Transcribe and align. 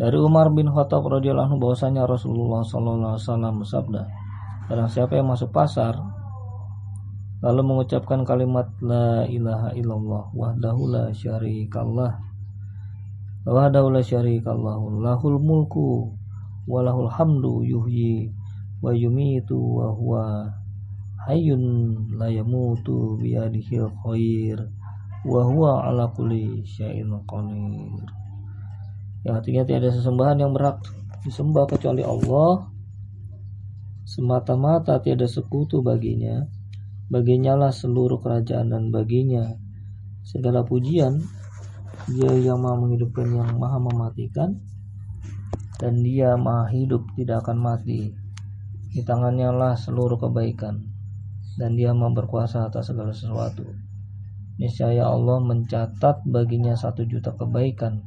Dari 0.00 0.16
Umar 0.16 0.48
bin 0.52 0.72
Khattab 0.72 1.04
radhiyallahu 1.04 1.52
anhu 1.52 1.58
bahwasanya 1.60 2.08
Rasulullah 2.08 2.64
sallallahu 2.64 3.12
alaihi 3.16 3.24
wasallam 3.28 3.54
bersabda, 3.60 4.02
barang 4.72 4.88
siapa 4.88 5.12
yang 5.20 5.28
masuk 5.28 5.52
pasar 5.52 6.00
lalu 7.42 7.60
mengucapkan 7.66 8.22
kalimat 8.22 8.70
la 8.78 9.26
ilaha 9.26 9.74
illallah 9.74 10.30
wahdahu 10.30 10.94
la 10.94 11.10
syarikallah 11.10 12.14
wahdahu 13.42 13.90
la 13.90 13.98
syarikallah 13.98 14.78
lahul 15.02 15.42
mulku 15.42 16.14
walahul 16.70 17.10
hamdu 17.10 17.66
yuhyi 17.66 18.30
wa 18.78 18.94
yumitu 18.94 19.58
wa 19.58 19.90
huwa 19.90 20.54
hayyun 21.26 21.62
la 22.14 22.30
yamutu 22.30 23.18
biyadihil 23.18 23.90
khair 24.06 24.62
wa 25.26 25.42
huwa 25.42 25.82
ala 25.90 26.06
kulli 26.14 26.62
syai'in 26.62 27.10
qadir 27.26 28.06
yang 29.22 29.38
artinya 29.38 29.62
tiada 29.66 29.90
sesembahan 29.90 30.42
yang 30.42 30.52
berhak 30.54 30.82
disembah 31.22 31.70
kecuali 31.70 32.02
Allah 32.02 32.66
semata-mata 34.02 34.98
tiada 34.98 35.30
sekutu 35.30 35.78
baginya 35.80 36.42
Baginya 37.12 37.52
lah 37.60 37.68
seluruh 37.68 38.24
kerajaan 38.24 38.72
dan 38.72 38.88
baginya 38.88 39.44
segala 40.24 40.64
pujian. 40.64 41.20
Dia 42.08 42.32
yang 42.40 42.64
maha 42.64 42.80
menghidupkan 42.80 43.28
yang 43.36 43.52
maha 43.60 43.76
mematikan 43.76 44.56
dan 45.76 46.00
dia 46.00 46.40
maha 46.40 46.72
hidup 46.72 47.04
tidak 47.12 47.44
akan 47.44 47.60
mati. 47.60 48.16
Di 48.96 49.04
tangannya 49.04 49.52
lah 49.52 49.76
seluruh 49.76 50.16
kebaikan 50.16 50.88
dan 51.60 51.76
dia 51.76 51.92
maha 51.92 52.16
berkuasa 52.16 52.64
atas 52.64 52.88
segala 52.88 53.12
sesuatu. 53.12 53.68
Niscaya 54.56 55.04
Allah 55.04 55.36
mencatat 55.44 56.24
baginya 56.24 56.72
satu 56.72 57.04
juta 57.04 57.36
kebaikan 57.36 58.00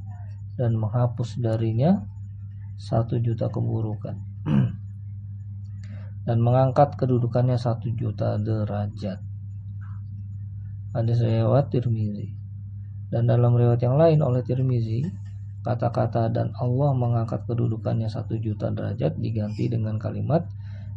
dan 0.56 0.76
menghapus 0.80 1.40
darinya 1.40 2.04
satu 2.76 3.20
juta 3.20 3.48
keburukan. 3.48 4.16
dan 6.26 6.42
mengangkat 6.42 6.98
kedudukannya 6.98 7.56
satu 7.56 7.94
juta 7.94 8.42
derajat. 8.42 9.22
Hadis 10.92 11.22
riwayat 11.22 11.70
Tirmizi. 11.70 12.34
Dan 13.14 13.30
dalam 13.30 13.54
riwayat 13.54 13.80
yang 13.86 13.96
lain 13.96 14.20
oleh 14.26 14.42
Tirmizi, 14.42 15.06
kata-kata 15.62 16.34
dan 16.34 16.50
Allah 16.58 16.98
mengangkat 16.98 17.46
kedudukannya 17.46 18.10
satu 18.10 18.42
juta 18.42 18.74
derajat 18.74 19.22
diganti 19.22 19.70
dengan 19.70 20.02
kalimat 20.02 20.50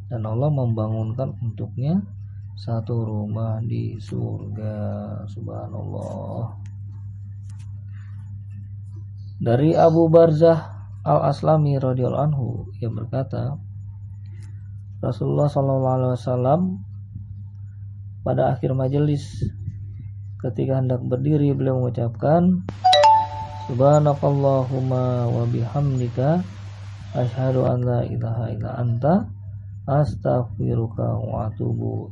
dan 0.08 0.25
Allah 0.25 0.48
membangunkan 0.48 1.36
untuknya 1.44 2.00
satu 2.56 3.04
rumah 3.04 3.60
di 3.60 4.00
surga. 4.00 4.75
Subhanallah. 5.28 6.67
Dari 9.39 9.70
Abu 9.70 10.11
Barzah 10.11 10.91
Al-Aslami 11.06 11.78
radhiyallahu 11.78 12.27
anhu 12.27 12.47
ia 12.83 12.91
berkata, 12.91 13.55
Rasulullah 14.98 15.47
SAW 15.47 16.75
pada 18.27 18.50
akhir 18.50 18.75
majelis 18.75 19.47
ketika 20.42 20.83
hendak 20.83 20.98
berdiri 21.06 21.55
beliau 21.55 21.78
mengucapkan 21.78 22.66
Subhanakallahumma 23.70 25.31
wa 25.31 25.44
bihamdika 25.47 26.42
asyhadu 27.14 27.62
an 27.62 27.78
la 27.86 28.00
ilaha 28.11 28.50
illa 28.50 28.70
anta 28.75 29.28
astaghfiruka 29.86 31.14
wa 31.14 31.47
atubu. 31.47 32.11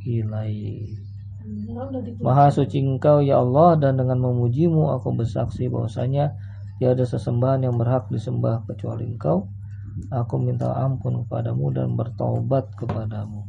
Maha 2.23 2.47
suci 2.55 2.79
engkau 2.79 3.19
ya 3.19 3.43
Allah 3.43 3.75
dan 3.83 3.99
dengan 3.99 4.21
memujimu 4.21 4.95
aku 4.95 5.11
bersaksi 5.17 5.67
bahwasanya 5.67 6.37
tiada 6.77 7.03
sesembahan 7.05 7.65
yang 7.67 7.75
berhak 7.75 8.09
disembah 8.09 8.65
kecuali 8.69 9.05
engkau 9.05 9.49
aku 10.13 10.35
minta 10.37 10.73
ampun 10.77 11.25
kepadamu 11.25 11.73
dan 11.73 11.97
bertobat 11.97 12.69
kepadamu. 12.77 13.43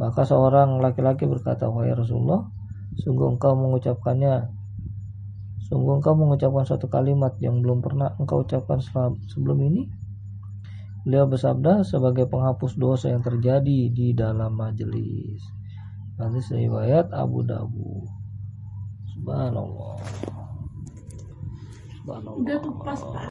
Maka 0.00 0.24
seorang 0.24 0.80
laki-laki 0.80 1.28
berkata, 1.28 1.68
Wahai 1.68 1.92
Rasulullah, 1.92 2.48
sungguh 2.96 3.36
engkau 3.36 3.52
mengucapkannya, 3.52 4.48
sungguh 5.68 6.00
engkau 6.00 6.16
mengucapkan 6.16 6.64
suatu 6.64 6.88
kalimat 6.88 7.36
yang 7.44 7.60
belum 7.60 7.84
pernah 7.84 8.16
engkau 8.16 8.40
ucapkan 8.40 8.80
sebelum 9.28 9.58
ini. 9.60 9.84
Beliau 11.04 11.28
bersabda 11.28 11.84
sebagai 11.84 12.28
penghapus 12.28 12.76
dosa 12.76 13.12
yang 13.12 13.24
terjadi 13.24 13.88
di 13.92 14.12
dalam 14.12 14.52
majelis. 14.52 15.40
Hadis 16.20 16.52
riwayat 16.52 17.08
Abu 17.16 17.40
Dawud. 17.40 18.08
Subhanallah. 19.16 20.39
Subhanallah. 22.10 23.16